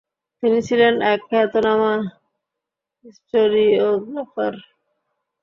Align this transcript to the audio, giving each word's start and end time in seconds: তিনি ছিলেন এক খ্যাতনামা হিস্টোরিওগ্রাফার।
তিনি 0.43 0.59
ছিলেন 0.67 0.93
এক 1.11 1.19
খ্যাতনামা 1.29 1.93
হিস্টোরিওগ্রাফার। 3.05 4.53